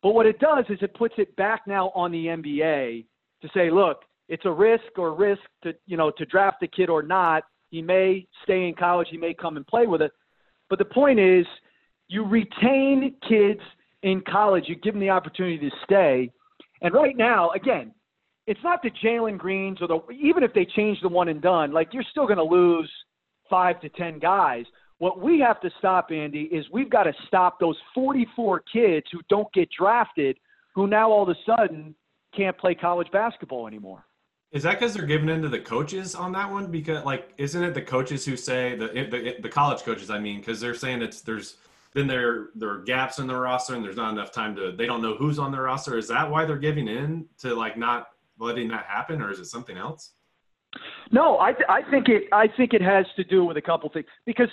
[0.03, 3.05] But what it does is it puts it back now on the NBA
[3.43, 3.99] to say, look,
[4.29, 7.45] it's a risk or risk to you know to draft a kid or not.
[7.71, 10.13] He may stay in college, he may come and play with it.
[10.69, 11.47] But the point is,
[12.09, 13.61] you retain kids
[14.07, 14.65] in college.
[14.69, 16.31] You give them the opportunity to stay.
[16.81, 17.93] And right now, again,
[18.47, 21.73] it's not the Jalen Greens or the even if they change the one and done,
[21.73, 22.91] like you're still going to lose
[23.51, 24.65] five to ten guys.
[24.99, 29.21] What we have to stop, Andy, is we've got to stop those 44 kids who
[29.29, 30.39] don't get drafted,
[30.75, 31.95] who now all of a sudden
[32.35, 34.07] can't play college basketball anymore.
[34.53, 36.71] Is that because they're giving in to the coaches on that one?
[36.71, 40.09] Because like, isn't it the coaches who say the the, the college coaches?
[40.09, 41.57] I mean, because they're saying it's there's
[41.97, 44.85] then there there are gaps in the roster and there's not enough time to they
[44.85, 45.97] don't know who's on the roster.
[45.97, 49.47] Is that why they're giving in to like not letting that happen, or is it
[49.47, 50.13] something else?
[51.11, 53.89] No, I th- I think it I think it has to do with a couple
[53.89, 54.49] things because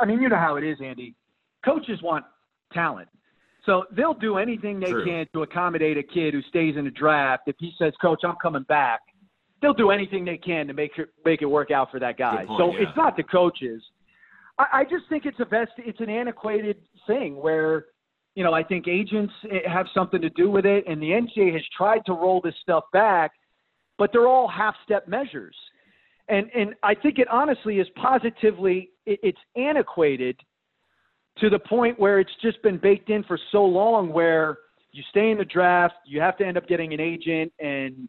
[0.00, 1.14] I mean you know how it is, Andy.
[1.64, 2.24] Coaches want
[2.72, 3.08] talent,
[3.64, 5.04] so they'll do anything they True.
[5.04, 7.44] can to accommodate a kid who stays in the draft.
[7.46, 9.02] If he says, "Coach, I'm coming back,"
[9.62, 12.44] they'll do anything they can to make it make it work out for that guy.
[12.44, 12.88] Point, so yeah.
[12.88, 13.84] it's not the coaches.
[14.58, 17.86] I, I just think it's a best it's an antiquated thing where
[18.34, 21.52] you know I think agents eh, have something to do with it, and the NCAA
[21.52, 23.32] has tried to roll this stuff back,
[23.96, 25.54] but they're all half step measures
[26.28, 30.38] and and I think it honestly is positively it, it's antiquated
[31.38, 34.58] to the point where it's just been baked in for so long where
[34.90, 38.08] you stay in the draft, you have to end up getting an agent and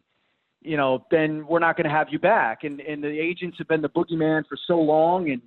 [0.62, 2.64] you know, then we're not going to have you back.
[2.64, 5.40] And and the agents have been the boogeyman for so long and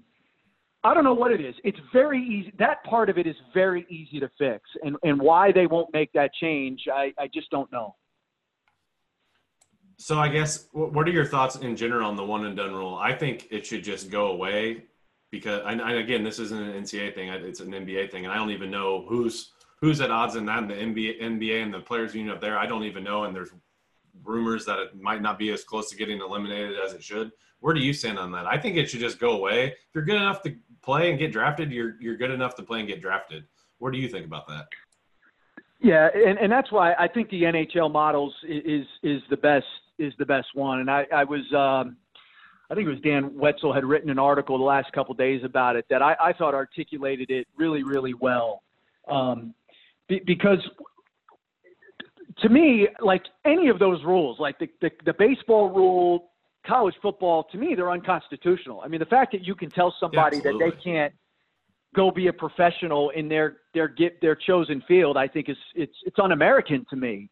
[0.85, 1.55] I don't know what it is.
[1.63, 2.53] It's very easy.
[2.59, 4.69] That part of it is very easy to fix.
[4.83, 7.95] And and why they won't make that change, I, I just don't know.
[9.97, 12.95] So I guess what are your thoughts in general on the one and done rule?
[12.95, 14.83] I think it should just go away
[15.31, 18.51] because and, again, this isn't an NCAA thing; it's an NBA thing, and I don't
[18.51, 20.67] even know who's who's at odds in that.
[20.67, 23.23] The NBA, NBA, and the players union up there, I don't even know.
[23.23, 23.51] And there's
[24.23, 27.31] rumors that it might not be as close to getting eliminated as it should.
[27.59, 28.45] Where do you stand on that?
[28.45, 29.67] I think it should just go away.
[29.67, 32.79] If you're good enough to play and get drafted, you're you're good enough to play
[32.79, 33.45] and get drafted.
[33.79, 34.67] What do you think about that?
[35.79, 39.65] Yeah, and, and that's why I think the NHL models is is the best
[39.99, 40.79] is the best one.
[40.79, 41.97] And I, I was um,
[42.69, 45.75] I think it was Dan Wetzel had written an article the last couple days about
[45.75, 48.63] it that I, I thought articulated it really really well.
[49.09, 49.53] Um,
[50.07, 50.59] be, because
[52.41, 56.31] to me, like any of those rules, like the, the the baseball rule,
[56.65, 58.81] college football, to me they're unconstitutional.
[58.81, 61.13] I mean, the fact that you can tell somebody that they can't
[61.95, 65.95] go be a professional in their their get their chosen field, I think is it's
[66.05, 67.29] it's un-American to me.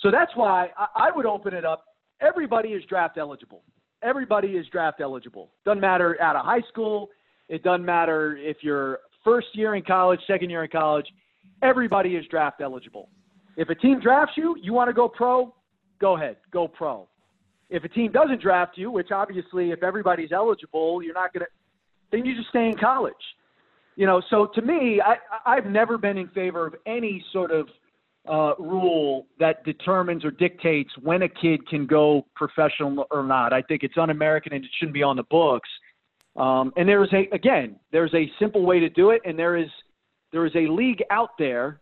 [0.00, 1.84] So that's why I, I would open it up.
[2.20, 3.62] Everybody is draft eligible.
[4.02, 5.50] Everybody is draft eligible.
[5.64, 7.08] Doesn't matter out of high school.
[7.48, 11.06] It doesn't matter if you're first year in college, second year in college.
[11.62, 13.08] Everybody is draft eligible.
[13.56, 15.54] If a team drafts you, you want to go pro,
[15.98, 17.08] go ahead, go pro.
[17.68, 21.50] If a team doesn't draft you, which obviously if everybody's eligible, you're not going to,
[22.12, 23.14] then you just stay in college.
[23.96, 27.66] You know so to me i i've never been in favor of any sort of
[28.28, 33.52] uh, rule that determines or dictates when a kid can go professional or not.
[33.52, 35.68] I think it's un-american and it shouldn't be on the books.
[36.36, 39.56] Um, and there is a again there's a simple way to do it and there
[39.56, 39.68] is
[40.32, 41.80] there is a league out there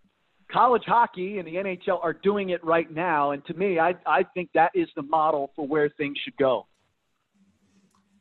[0.50, 4.22] college hockey and the nhl are doing it right now and to me i i
[4.34, 6.66] think that is the model for where things should go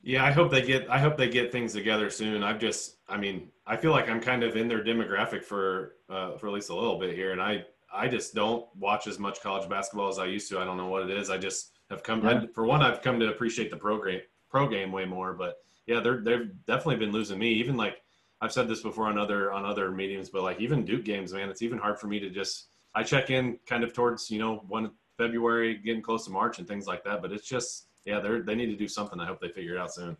[0.06, 0.90] Yeah, I hope they get.
[0.90, 2.44] I hope they get things together soon.
[2.44, 6.36] I've just, I mean, I feel like I'm kind of in their demographic for, uh,
[6.38, 9.42] for at least a little bit here, and I, I just don't watch as much
[9.42, 10.60] college basketball as I used to.
[10.60, 11.30] I don't know what it is.
[11.30, 12.26] I just have come.
[12.26, 15.34] I, for one, I've come to appreciate the pro game, pro game way more.
[15.34, 15.56] But
[15.86, 17.54] yeah, they're they've definitely been losing me.
[17.54, 18.02] Even like
[18.42, 21.50] I've said this before on other on other mediums, but like even Duke games, man,
[21.50, 22.68] it's even hard for me to just.
[22.96, 26.68] I check in kind of towards you know one February, getting close to March and
[26.68, 27.22] things like that.
[27.22, 29.20] But it's just yeah, they they need to do something.
[29.20, 30.18] I hope they figure it out soon.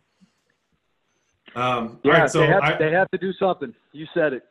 [1.54, 4.44] Um, all right, so they, have, I, they have to do something you said it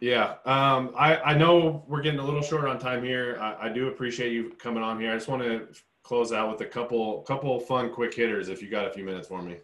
[0.00, 3.36] yeah, um, I, I know we're getting a little short on time here.
[3.40, 5.10] I, I do appreciate you coming on here.
[5.10, 5.66] I just want to
[6.08, 9.28] close out with a couple couple fun quick hitters if you got a few minutes
[9.28, 9.56] for me.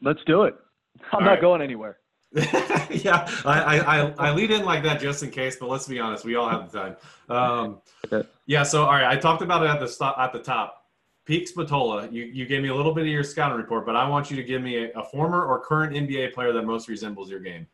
[0.00, 0.54] let's do it
[1.12, 1.40] i'm All not right.
[1.42, 1.98] going anywhere
[2.90, 6.24] yeah, I, I, I, lead in like that just in case, but let's be honest,
[6.24, 6.96] we all have the time.
[7.28, 8.26] Um, Okay.
[8.46, 10.86] yeah, so all right, I talked about it at the stop, at the top.
[11.26, 14.08] Pete Spatola, you, you gave me a little bit of your scouting report, but I
[14.08, 17.30] want you to give me a, a former or current NBA player that most resembles
[17.30, 17.66] your game.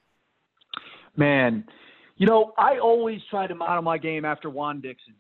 [1.17, 1.65] Man,
[2.17, 5.15] you know, I always try to model my game after Juan Dixon.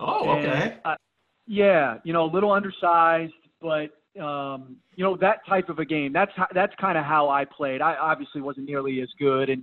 [0.00, 0.78] Oh, And okay.
[1.46, 3.90] Yeah, you know, a little undersized, but
[4.20, 6.12] um, you know that type of a game.
[6.12, 7.80] That's how, that's kind of how I played.
[7.80, 9.62] I obviously wasn't nearly as good, and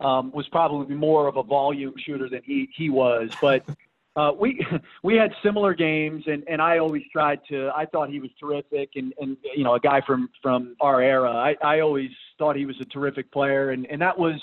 [0.00, 3.30] um, was probably more of a volume shooter than he he was.
[3.40, 3.64] But
[4.16, 4.64] uh, we
[5.02, 7.70] we had similar games, and and I always tried to.
[7.74, 11.30] I thought he was terrific, and and you know, a guy from from our era.
[11.30, 14.40] I I always thought he was a terrific player, and and that was.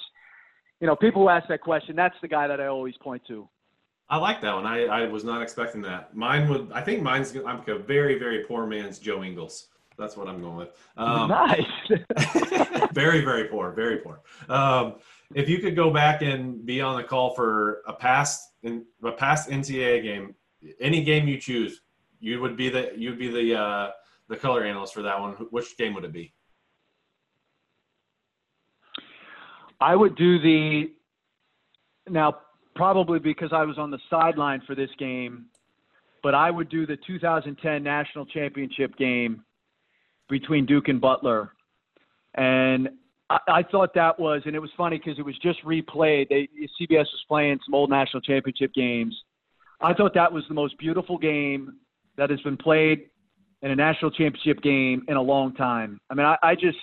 [0.80, 3.48] You know, people who ask that question, that's the guy that I always point to.
[4.12, 4.66] I like that one.
[4.66, 6.14] I, I was not expecting that.
[6.14, 6.70] Mine would.
[6.74, 7.34] I think mine's.
[7.34, 9.68] I'm a very very poor man's Joe Ingles.
[9.98, 10.70] That's what I'm going with.
[10.98, 11.66] Um, nice.
[12.92, 13.72] very very poor.
[13.72, 14.20] Very poor.
[14.50, 14.96] Um,
[15.34, 19.14] if you could go back and be on the call for a past in a
[19.14, 20.36] past NCAA game,
[20.82, 21.80] any game you choose,
[22.20, 23.92] you would be the you'd be the uh,
[24.28, 25.36] the color analyst for that one.
[25.52, 26.34] Which game would it be?
[29.80, 30.92] I would do the
[32.10, 32.36] now
[32.82, 35.46] probably because I was on the sideline for this game,
[36.24, 39.44] but I would do the 2010 national championship game
[40.28, 41.52] between Duke and Butler,
[42.34, 42.90] and
[43.30, 46.30] I, I thought that was, and it was funny because it was just replayed.
[46.30, 46.50] They,
[46.82, 49.16] CBS was playing some old national championship games.
[49.80, 51.76] I thought that was the most beautiful game
[52.18, 53.12] that has been played
[53.62, 56.00] in a national championship game in a long time.
[56.10, 56.80] I mean, I, I just,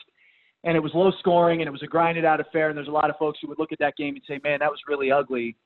[0.62, 2.68] and it was low scoring and it was a grinded out affair.
[2.68, 4.60] And there's a lot of folks who would look at that game and say, man,
[4.60, 5.56] that was really ugly.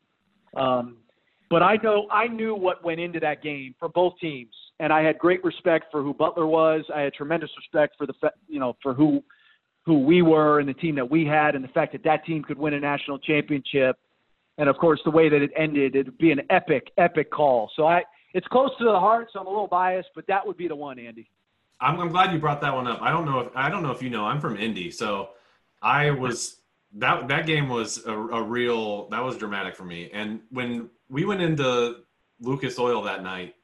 [0.57, 0.99] Um,
[1.51, 5.03] but I know I knew what went into that game for both teams, and I
[5.03, 6.83] had great respect for who Butler was.
[6.95, 8.15] I had tremendous respect for the
[8.49, 9.23] you know for who
[9.85, 12.43] who we were and the team that we had, and the fact that that team
[12.43, 13.99] could win a national championship,
[14.59, 17.71] and of course the way that it ended, it'd be an epic epic call.
[17.77, 18.03] So I
[18.35, 20.77] it's close to the heart, so I'm a little biased, but that would be the
[20.77, 21.29] one, Andy.
[21.83, 23.03] I'm, I'm glad you brought that one up.
[23.03, 24.25] I don't know if I don't know if you know.
[24.25, 25.31] I'm from Indy, so
[25.83, 26.62] I was
[26.95, 30.11] that that game was a, a real that was dramatic for me.
[30.13, 31.97] And when we went into
[32.41, 33.55] Lucas Oil that night,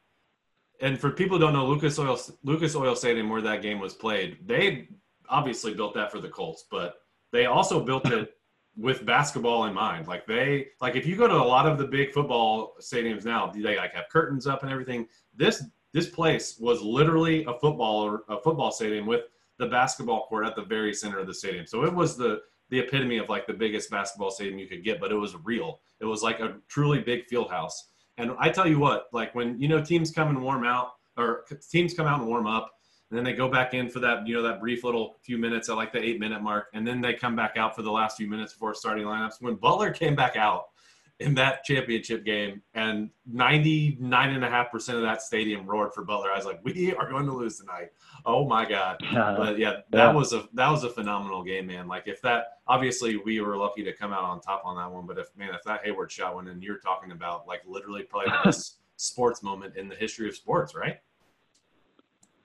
[0.80, 3.94] and for people who don't know Lucas Oil Lucas Oil Stadium where that game was
[3.94, 4.88] played, they
[5.28, 7.02] obviously built that for the Colts, but
[7.32, 8.34] they also built it
[8.76, 10.06] with basketball in mind.
[10.06, 13.48] Like they like if you go to a lot of the big football stadiums now,
[13.48, 15.06] they like have curtains up and everything.
[15.34, 19.22] This this place was literally a football a football stadium with
[19.58, 21.66] the basketball court at the very center of the stadium.
[21.66, 22.40] So it was the
[22.70, 25.80] the epitome of like the biggest basketball stadium you could get, but it was real.
[26.00, 27.88] It was like a truly big field house.
[28.18, 31.44] And I tell you what, like when you know teams come and warm out or
[31.70, 32.72] teams come out and warm up,
[33.10, 35.68] and then they go back in for that you know that brief little few minutes
[35.68, 38.16] at like the eight minute mark, and then they come back out for the last
[38.16, 39.40] few minutes before starting lineups.
[39.40, 40.66] When Butler came back out
[41.20, 46.30] in that championship game, and 99.5% of that stadium roared for Butler.
[46.30, 47.90] I was like, we are going to lose tonight.
[48.24, 48.98] Oh my God.
[49.12, 50.12] but yeah, that yeah.
[50.12, 51.88] was a, that was a phenomenal game, man.
[51.88, 55.06] Like if that, obviously we were lucky to come out on top on that one,
[55.06, 58.30] but if, man, if that Hayward shot went in, you're talking about like literally probably
[58.30, 60.98] the best sports moment in the history of sports, right?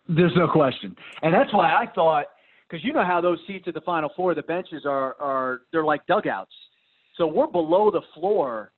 [0.09, 0.95] There's no question.
[1.21, 2.25] And that's why I thought,
[2.67, 5.85] because you know how those seats at the Final Four, the benches are, are they're
[5.85, 6.51] like dugouts
[7.15, 8.71] so we're below the floor.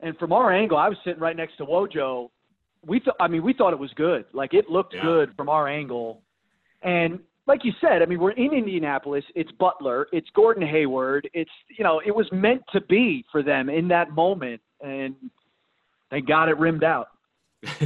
[0.00, 2.30] And from our angle, I was sitting right next to Wojo.
[2.84, 4.26] We thought, I mean, we thought it was good.
[4.32, 5.02] Like it looked yeah.
[5.02, 6.22] good from our angle.
[6.82, 9.24] And like you said, I mean, we're in Indianapolis.
[9.34, 10.06] It's Butler.
[10.12, 11.28] It's Gordon Hayward.
[11.32, 14.60] It's, you know, it was meant to be for them in that moment.
[14.82, 15.14] And
[16.10, 17.08] they got it rimmed out.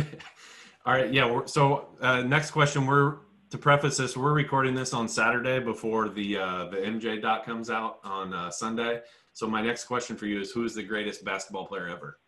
[0.87, 1.13] All right.
[1.13, 1.41] Yeah.
[1.47, 2.87] So uh, next question.
[2.87, 3.17] We're
[3.51, 4.17] to preface this.
[4.17, 8.51] We're recording this on Saturday before the uh, the MJ dot comes out on uh,
[8.51, 9.01] Sunday.
[9.41, 12.19] So my next question for you is, who is the greatest basketball player ever?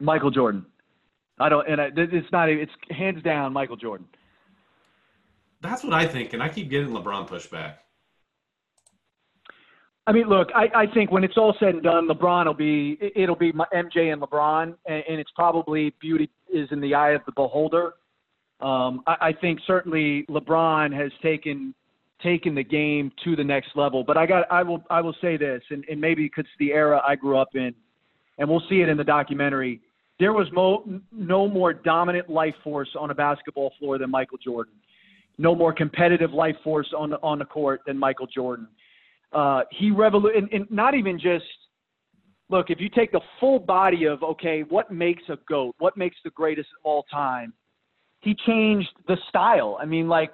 [0.00, 0.66] Michael Jordan.
[1.38, 2.50] I don't, and I, it's not.
[2.50, 4.06] It's hands down Michael Jordan.
[5.62, 7.76] That's what I think, and I keep getting LeBron pushback.
[10.06, 12.98] I mean, look, I, I think when it's all said and done, LeBron will be
[13.16, 17.22] it'll be MJ and LeBron, and, and it's probably beauty is in the eye of
[17.24, 17.94] the beholder.
[18.60, 21.74] Um, I, I think certainly LeBron has taken
[22.22, 24.04] taken the game to the next level.
[24.04, 27.02] But I got I will I will say this, and, and maybe because the era
[27.06, 27.74] I grew up in,
[28.38, 29.80] and we'll see it in the documentary.
[30.18, 34.74] There was mo- no more dominant life force on a basketball floor than Michael Jordan.
[35.38, 38.66] No more competitive life force on the, on the court than Michael Jordan.
[39.32, 41.44] Uh, he revolutionized, and, and not even just
[42.48, 42.70] look.
[42.70, 45.74] If you take the full body of okay, what makes a goat?
[45.78, 47.52] What makes the greatest of all time?
[48.20, 49.76] He changed the style.
[49.80, 50.30] I mean, like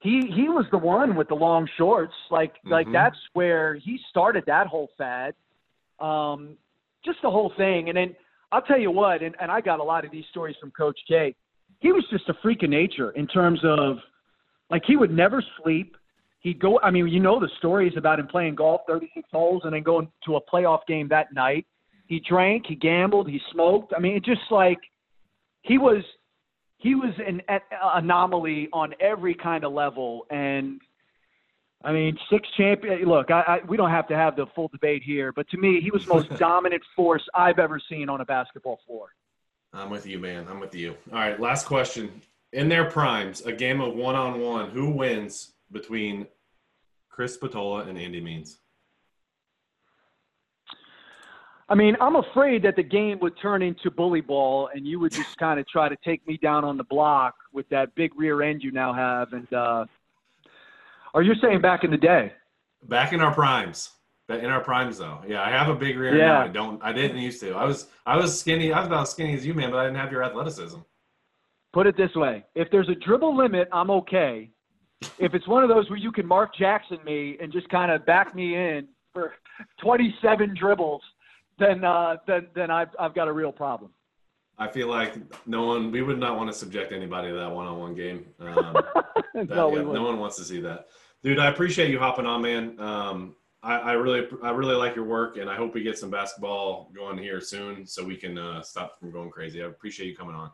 [0.00, 2.14] he he was the one with the long shorts.
[2.30, 2.72] Like mm-hmm.
[2.72, 5.34] like that's where he started that whole fad.
[6.00, 6.56] Um,
[7.04, 7.88] just the whole thing.
[7.88, 8.14] And then
[8.52, 10.98] I'll tell you what, and, and I got a lot of these stories from Coach
[11.08, 11.34] K.
[11.80, 13.98] He was just a freak of nature in terms of
[14.70, 15.96] like he would never sleep.
[16.40, 19.74] He'd go I mean, you know the stories about him playing golf 36 holes and
[19.74, 21.66] then going to a playoff game that night.
[22.06, 23.92] He drank, he gambled, he smoked.
[23.94, 24.78] I mean, it just like
[25.62, 26.02] he was
[26.78, 27.42] he was an
[27.82, 30.26] anomaly on every kind of level.
[30.30, 30.80] And
[31.82, 33.04] I mean, six champion.
[33.04, 35.80] Look, I, I, we don't have to have the full debate here, but to me,
[35.80, 39.08] he was the most dominant force I've ever seen on a basketball floor.
[39.72, 40.46] I'm with you, man.
[40.48, 40.94] I'm with you.
[41.12, 42.22] All right, last question.
[42.52, 46.26] In their primes, a game of one on one, who wins between
[47.10, 48.60] Chris Spatola and Andy Means?
[51.70, 55.12] I mean, I'm afraid that the game would turn into bully ball, and you would
[55.12, 58.42] just kind of try to take me down on the block with that big rear
[58.42, 59.32] end you now have.
[59.34, 59.84] And uh,
[61.12, 62.32] are you saying back in the day?
[62.88, 63.90] Back in our primes.
[64.30, 66.14] In our primes, though, yeah, I have a big rear.
[66.14, 66.26] Yeah.
[66.26, 66.40] Now.
[66.42, 66.82] I don't.
[66.84, 67.52] I didn't used to.
[67.52, 67.86] I was.
[68.04, 68.74] I was skinny.
[68.74, 70.80] I was about as skinny as you, man, but I didn't have your athleticism.
[71.72, 74.50] Put it this way: if there's a dribble limit, I'm okay.
[75.18, 78.04] if it's one of those where you can Mark Jackson me and just kind of
[78.04, 79.32] back me in for
[79.80, 81.00] 27 dribbles,
[81.58, 83.90] then uh, then then I've I've got a real problem.
[84.60, 85.14] I feel like
[85.46, 88.26] no one, we would not want to subject anybody to that one-on-one game.
[88.40, 88.74] Um,
[89.46, 90.86] that, no, yeah, no one wants to see that,
[91.22, 91.38] dude.
[91.38, 92.80] I appreciate you hopping on, man.
[92.80, 96.10] Um, I, I really, I really like your work, and I hope we get some
[96.10, 99.62] basketball going here soon, so we can uh, stop from going crazy.
[99.62, 100.50] I appreciate you coming on.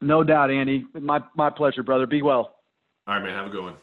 [0.00, 0.86] No doubt, Andy.
[0.94, 2.06] My my pleasure, brother.
[2.06, 2.56] Be well.
[3.06, 3.34] All right, man.
[3.34, 3.74] Have a good one.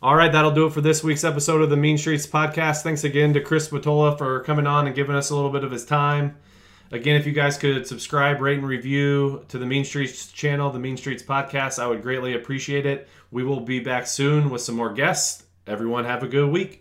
[0.00, 2.82] All right, that'll do it for this week's episode of the Mean Streets podcast.
[2.82, 5.72] Thanks again to Chris Spatola for coming on and giving us a little bit of
[5.72, 6.36] his time.
[6.92, 10.78] Again, if you guys could subscribe, rate, and review to the Mean Streets channel, the
[10.78, 13.08] Mean Streets podcast, I would greatly appreciate it.
[13.32, 15.42] We will be back soon with some more guests.
[15.66, 16.80] Everyone, have a good week.